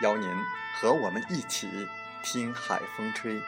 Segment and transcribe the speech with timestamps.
[0.00, 0.28] 邀您
[0.80, 1.68] 和我们一起
[2.22, 3.40] 听海风吹。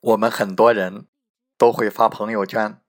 [0.00, 1.06] 我们很多人
[1.56, 2.81] 都会发朋友圈。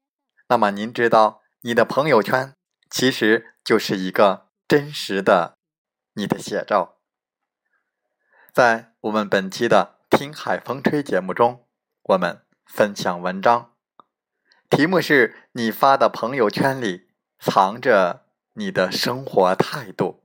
[0.53, 2.53] 那么您知道，你的朋友圈
[2.87, 5.57] 其实就是一个真实的
[6.13, 6.99] 你的写照。
[8.53, 11.65] 在我们本期的《听海风吹》节目中，
[12.03, 13.73] 我们分享文章，
[14.69, 17.07] 题目是你发的朋友圈里
[17.39, 20.22] 藏着你的生活态度。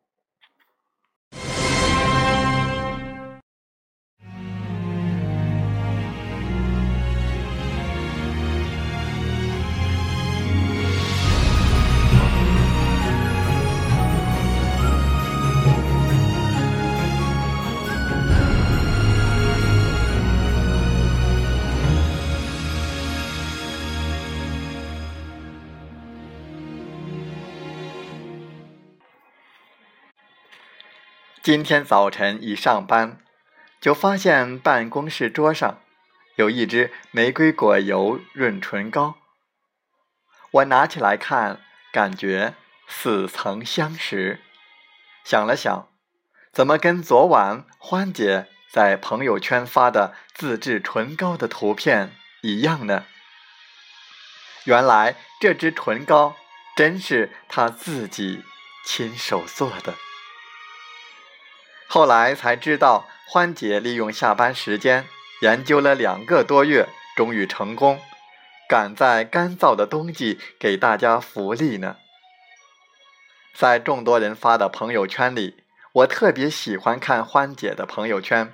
[31.48, 33.20] 今天早晨一上班，
[33.80, 35.80] 就发现办公室桌上
[36.36, 39.14] 有一支玫瑰果油润唇膏。
[40.50, 42.52] 我拿起来看，感觉
[42.86, 44.42] 似曾相识。
[45.24, 45.88] 想了想，
[46.52, 53.06] 怎么跟昨晚欢姐在朋友圈发的自制唇膏的图片一样呢？
[54.64, 56.36] 原来这支唇膏
[56.76, 58.44] 真是她自己
[58.84, 59.94] 亲手做的。
[61.88, 65.06] 后来才知道，欢姐利用下班时间
[65.40, 67.98] 研究了两个多月，终于成功，
[68.68, 71.96] 赶在干燥的冬季给大家福利呢。
[73.54, 78.52] 在众多人发的朋友圈里，我特别喜欢看欢姐的朋友圈，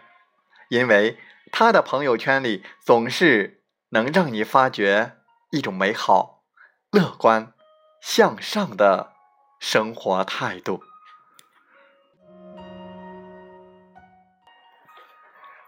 [0.69, 1.19] 因为
[1.51, 5.17] 她的朋友圈里总是能让你发觉
[5.51, 6.45] 一种美好、
[6.93, 7.53] 乐观、
[8.01, 9.13] 向上的
[9.59, 10.85] 生活态度。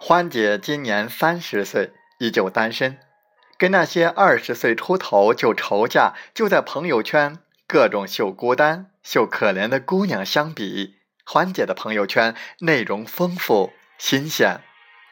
[0.08, 2.96] 欢姐今年三十岁，依旧单身，
[3.58, 10.94] 跟那些二十岁出头就愁嫁、就在朋友圈各种秀孤单、秀可怜的姑娘相比，
[11.24, 14.60] 欢姐的朋友圈内容丰富、新鲜、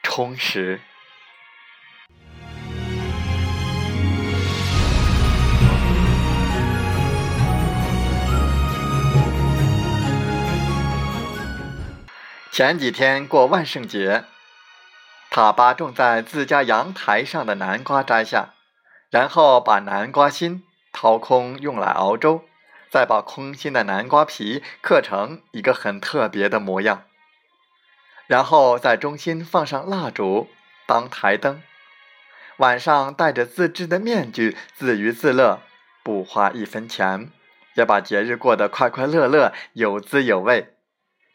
[0.04, 0.80] 充实。
[12.52, 14.26] 前几天过万圣节。
[15.36, 18.54] 他把种在自家阳台上的南瓜摘下，
[19.10, 22.44] 然后把南瓜心掏空用来熬粥，
[22.88, 27.02] 再把空心的南瓜皮刻成一个很特别的模样，
[28.28, 30.46] 然后在中心放上蜡烛
[30.86, 31.60] 当台灯。
[32.58, 35.62] 晚上戴着自制的面具自娱自乐，
[36.04, 37.32] 不花一分钱，
[37.74, 40.73] 也把节日过得快快乐乐、有滋有味。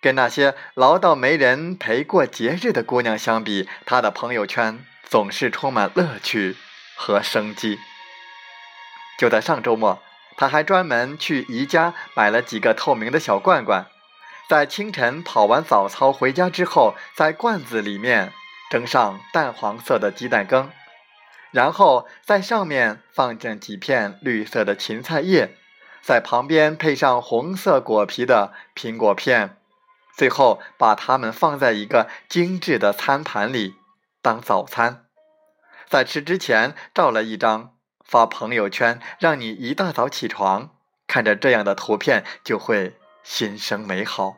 [0.01, 6.55] 跟那些唠叨没人陪过节日的姑娘相比，她的朋友圈总是充满乐趣
[6.95, 7.77] 和生机。
[9.17, 10.01] 就在上周末，
[10.37, 13.87] 她还专门去宜家买了几个透明的小罐罐，
[14.47, 18.31] 在清晨跑完早操回家之后，在罐子里面
[18.71, 20.71] 蒸上淡黄色的鸡蛋羹，
[21.51, 25.57] 然后在上面放上几片绿色的芹菜叶，
[26.01, 29.57] 在旁边配上红色果皮的苹果片。
[30.19, 33.75] 最后把它们放在一个精致的餐盘里
[34.21, 35.05] 当早餐，
[35.87, 40.75] 在吃之前照了一张发朋友圈，让你一大早起床
[41.07, 44.35] 看着这样的图片就会心生美好，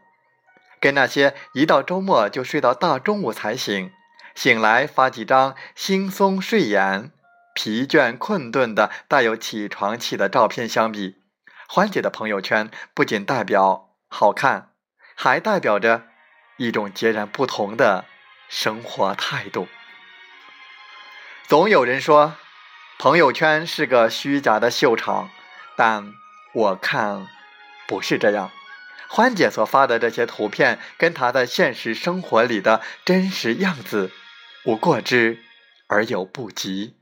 [0.79, 3.91] 跟那些一到周末就睡到大中午才醒，
[4.35, 7.11] 醒来发几张惺忪睡眼、
[7.55, 11.15] 疲倦困顿的带有起床气的照片相比，
[11.67, 14.70] 欢姐的朋友圈不仅代表好看。
[15.15, 16.07] 还代表着
[16.57, 18.05] 一种截然不同的
[18.49, 19.67] 生活态度。
[21.47, 22.35] 总有人说，
[22.97, 25.29] 朋友圈是个虚假的秀场，
[25.75, 26.13] 但
[26.53, 27.27] 我看
[27.87, 28.51] 不是这样。
[29.09, 34.11] 欢姐所发的这些图片，跟她在现实生活里的真实样子，
[34.63, 35.43] 无过之
[35.87, 36.95] 而有不及。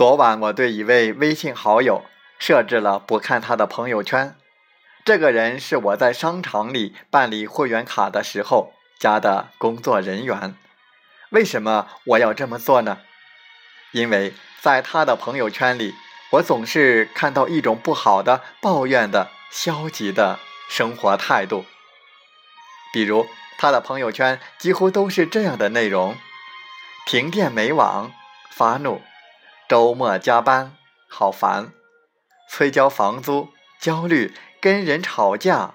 [0.00, 2.06] 昨晚我对一位微信好友
[2.38, 4.34] 设置了不看他的朋友圈。
[5.04, 10.56] 这个人是我在商场里办理会员卡的时候加的工作人员。
[11.28, 13.00] 为什么我要这么做呢？
[13.92, 14.32] 因为
[14.62, 15.94] 在他的朋友圈里，
[16.30, 20.38] 我总是看到一种不好的、抱怨的、消极的
[20.70, 21.66] 生活态度。
[22.94, 23.26] 比如，
[23.58, 26.16] 他的朋友圈几乎都是这样的内容：
[27.04, 28.10] 停电没网，
[28.50, 29.02] 发怒。
[29.70, 30.76] 周末加班，
[31.08, 31.66] 好烦；
[32.48, 35.74] 催交房租，焦虑；跟人吵架，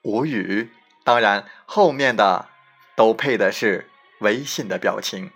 [0.00, 0.72] 无语。
[1.04, 2.48] 当然，后面的
[2.96, 5.30] 都配的是微信的表情。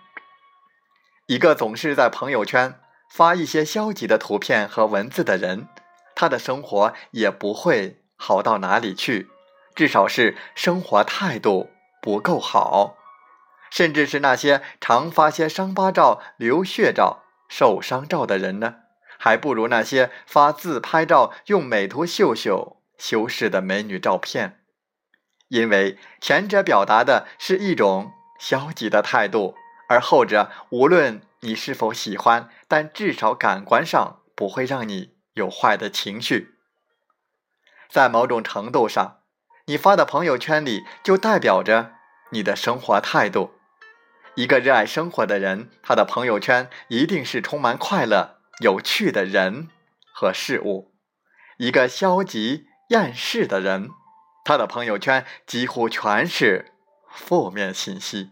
[1.27, 2.79] 一个总是在朋友圈
[3.11, 5.67] 发一些消极的图片和文字的人，
[6.15, 9.29] 他的生活也不会好到哪里去，
[9.75, 11.69] 至少是生活态度
[12.01, 12.95] 不够好。
[13.69, 17.25] 甚至是那些常发些伤疤照、流血照。
[17.49, 18.75] 受伤照的人呢，
[19.17, 24.61] 还不如那些发自拍照、用美图秀秀修饰的美女照片，
[25.49, 29.55] 因为前者表达的是一种消极的态度，
[29.89, 36.55] 而后者无论你是否喜欢，但至少感官上不会让你有坏的情绪。
[37.89, 39.21] 在某种程度上，
[39.65, 41.93] 你发的朋友圈里就代表着
[42.31, 43.58] 你的生活态度。
[44.39, 49.67] 一个热爱生活的人，他的朋友圈一定是充满快乐、有趣的人
[50.13, 50.93] 和事物。
[51.57, 53.89] 一个消极厌世的人，
[54.45, 56.71] 他的朋友圈几乎全是
[57.09, 58.29] 负面信息。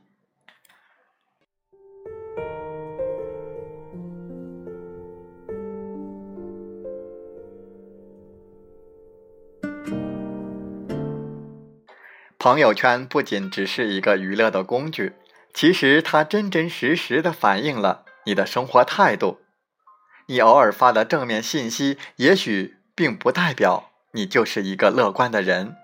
[12.39, 15.11] 朋友圈不仅只是一个娱乐的工具。
[15.57, 19.41] 其实，它真真实实的反映了你的生活态度。
[20.27, 25.75] 你偶尔发的正面信息，也许并不代表你就是一个乐观的人。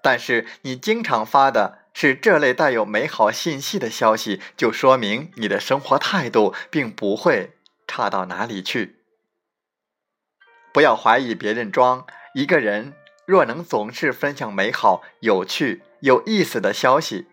[0.00, 7.56] 但是，你经常发的是这类带有美好信息的消息，就说明你的生活态度并不会
[7.88, 9.00] 差到哪里去。
[10.72, 12.06] 不要怀疑别人装。
[12.34, 12.92] 一个人
[13.24, 17.26] 若能总是分享美好、有趣、有意思的消息。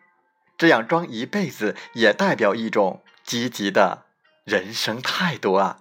[0.58, 4.06] 这样装一辈子，也代表一种积极的
[4.44, 5.80] 人生态度啊！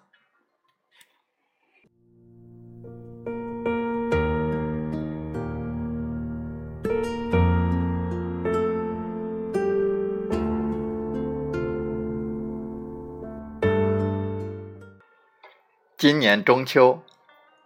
[15.96, 17.04] 今年中秋，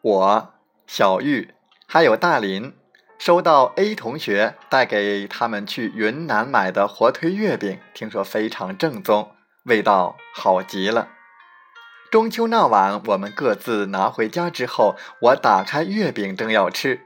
[0.02, 0.54] 我、
[0.86, 1.54] 小玉
[1.86, 2.74] 还有大林。
[3.26, 9.32] 收到 A 同学带给他们去云南买的火腿月饼，听说非常正宗，
[9.64, 11.08] 味道好极了。
[12.08, 17.00] 中秋那晚，我们各自拿回家之后，我打开月饼正要吃，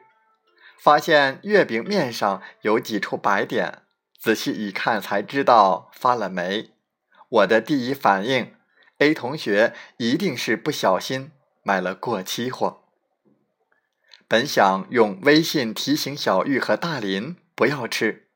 [0.79, 3.79] 发现月饼面上有几处白点，
[4.21, 6.73] 仔细一看才知道发了霉。
[7.31, 8.53] 我的第一反应
[8.99, 12.80] ，A 同学一定是不小心买了过期货。
[14.31, 18.29] 本想用微信提醒小玉和大林不要吃，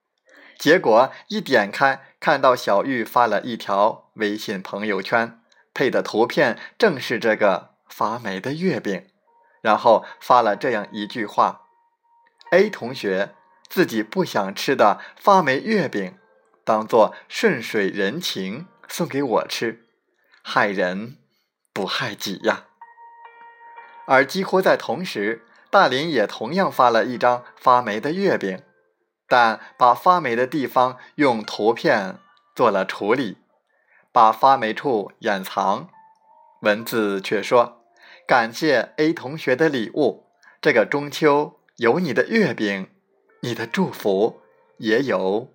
[0.59, 5.39] 结果一点开，看到小玉发了一条微信朋友圈，
[5.73, 9.07] 配的图片正是这个发霉的月饼，
[9.61, 11.69] 然后发了这样一句话
[12.51, 13.37] ：“A 同学
[13.69, 16.19] 自己不想吃的发霉月饼，
[16.65, 19.87] 当做顺水人情送给我吃，
[20.43, 21.19] 害人
[21.73, 22.65] 不害己呀。”
[24.09, 25.47] 而几乎在同时。
[25.75, 28.63] 大林也同样发了一张发霉的月饼，
[29.27, 32.21] 但把发霉的地方用图片
[32.55, 33.39] 做了处理，
[34.13, 35.89] 把发霉处掩藏。
[36.61, 37.83] 文字却说
[38.25, 40.27] ：“感谢 A 同学的礼物，
[40.63, 42.89] 这个中秋有你的月饼，
[43.41, 44.43] 你的祝福，
[44.77, 45.49] 也有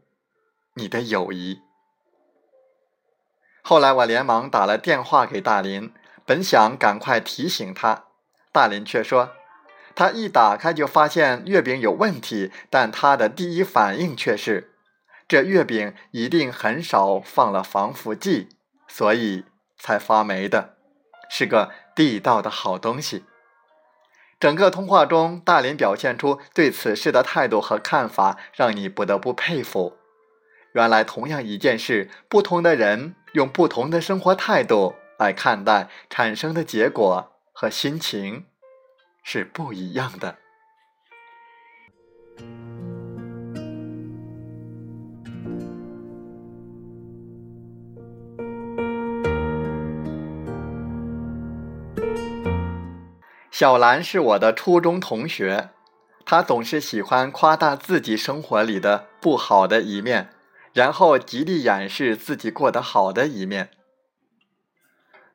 [0.74, 1.62] 你的友谊。”
[3.64, 5.94] 后来我连忙打了电话给大林，
[6.26, 8.08] 本想赶快提醒他，
[8.52, 9.30] 大林却说。
[10.00, 14.72] 他一打开就发现月饼有问题，但他的第一反应却是，
[15.27, 18.48] 这月饼一定很少放了防腐剂，
[18.88, 19.44] 所以
[19.77, 20.77] 才发霉的，
[21.29, 23.25] 是个地道的好东西。
[24.39, 29.98] 整个通话中，大林表现出对此事的态度和看法，让你不得不佩服。
[30.72, 38.46] 原来，同样一件事，不同的人用不同的生活态度来看待，产生的结果和心情。
[39.24, 40.38] 是不一样的。
[53.52, 55.70] 小兰是我的初中同学，
[56.26, 60.30] 她总是喜欢夸大自己生活里的不好的一面，
[60.72, 63.72] 然后极力掩饰自己过得好的一面。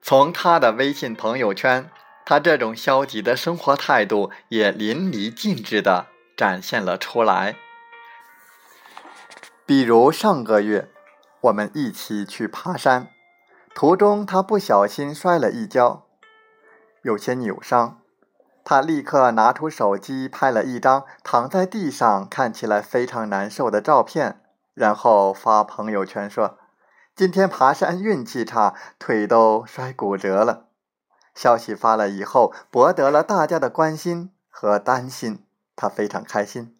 [0.00, 1.90] 从她的微信朋友圈。
[2.26, 7.56] 他这种消极的生活态度也淋漓尽致地展现了出来。
[9.66, 10.90] 比如上个月，
[11.42, 13.08] 我们一起去爬山，
[13.74, 16.06] 途中他不小心摔了一跤，
[17.02, 18.00] 有些扭伤。
[18.64, 24.40] 他立刻拿出手机拍了一张躺在地上看起来非常难受的照片，
[24.72, 26.58] 然后发朋友圈说
[27.14, 30.63] ：“今天爬山运气差，腿都摔骨折了。”
[31.34, 36.76] 消息发了以后，博得了大家的关心和担心，他非常开心。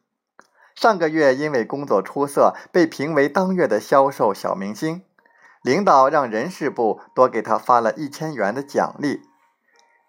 [0.75, 5.03] 上个月因为工作出色，被评为当月的销售小明星，
[5.63, 9.23] 领导让人事部多给他发了一千元的奖励。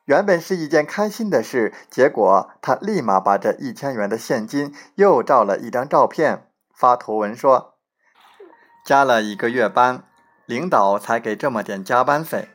[0.06, 7.75] 原本是一件开心的事，结果他立马把这一千元的现金又照了一张照片，发图文说
[8.86, 10.04] ：“加了一个月班，
[10.46, 12.50] 领导才给这么点加班费。”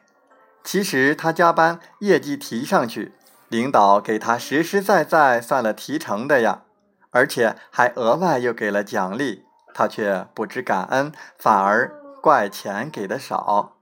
[0.63, 3.13] 其实他加班，业绩提上去，
[3.49, 6.63] 领导给他实实在在算了提成的呀，
[7.11, 13.77] 而且还额外又给了奖励，他却不知感恩，反而怪钱给的少。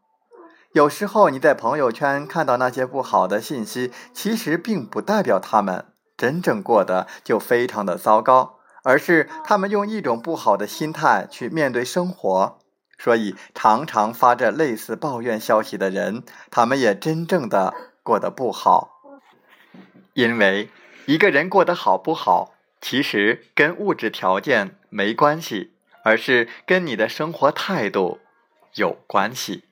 [0.72, 12.58] 有时候你在朋友圈看到那些不好的信息，其实并不代表他们真正过得就非常的糟糕，而是他们用一种不好的心态去面对生活。
[12.98, 19.00] 所以，常常发着类似抱怨消息的人，他们也真正的过得不好。
[20.14, 20.68] 因为
[21.06, 28.18] 一个人过得好不好，其实跟物质条件没关系，而是跟你的生活态度
[28.74, 29.67] 有关系。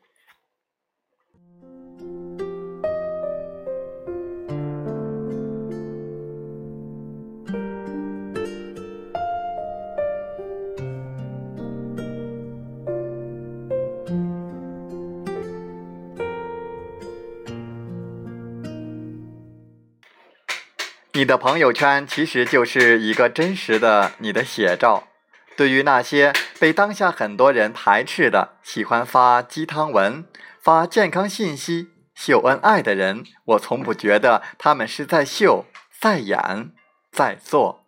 [21.16, 25.08] 你的朋友圈其实就是一个真实的你的写照。
[25.56, 30.26] 对于那些被当下很多人排斥的、喜欢发鸡汤文、
[30.60, 35.64] 发健康信息、秀恩爱的人，我从不觉得他们是在秀、
[35.98, 36.72] 在演、
[37.10, 37.86] 在做。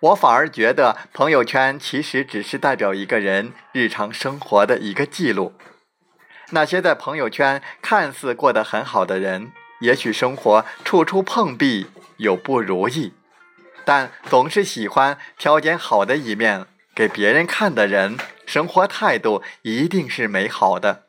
[0.00, 5.54] 我反而觉得朋友圈其实只是代表一个人日常生活的一个记录。
[6.50, 11.86] 那些在朋友圈看似过得很好的人，也许生活处处碰壁。
[12.18, 13.12] 有不如意，
[13.84, 21.04] 但总是喜欢挑拣好的一面给别人看的人，生活态度一定是美好的。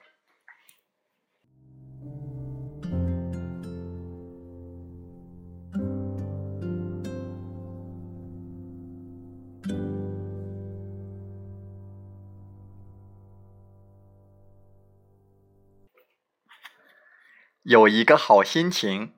[17.64, 19.17] 有一个好心情。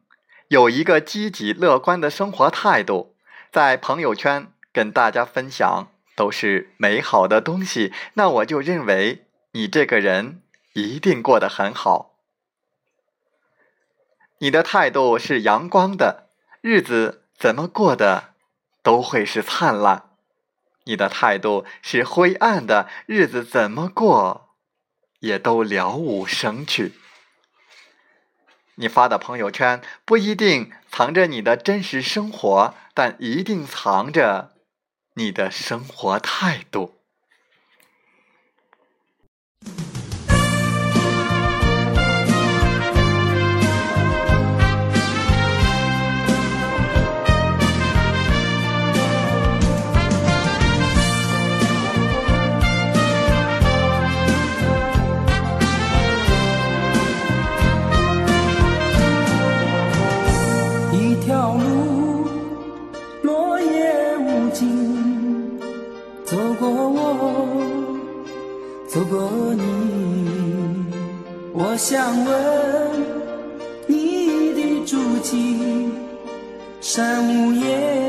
[0.49, 3.15] 有一个积极乐观的生活态度，
[3.51, 10.41] 在朋友圈跟大家分享都是美好的东西，那我就认为你这个人
[10.73, 12.15] 一定过得很好。
[14.39, 16.29] 你的态度是阳光的，
[16.61, 18.33] 日子怎么过的
[18.81, 20.15] 都会是灿烂；
[20.85, 24.55] 你的态度是灰暗的，日子怎么过
[25.19, 26.93] 也都了无生趣。
[28.79, 34.53] 你发的朋友圈不一定藏着你的真实生活，但一定藏着
[35.15, 36.98] 你的生活态度。
[68.99, 70.85] 如果你
[71.53, 72.35] 我想问
[73.87, 75.89] 你的足迹
[76.81, 78.08] 山无言